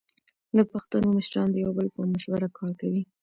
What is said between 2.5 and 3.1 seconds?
کار کوي.